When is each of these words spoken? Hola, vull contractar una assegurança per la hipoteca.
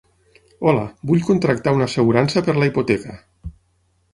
Hola, 0.69 0.85
vull 1.11 1.21
contractar 1.27 1.73
una 1.79 1.89
assegurança 1.91 2.43
per 2.49 2.57
la 2.59 2.71
hipoteca. 2.71 3.19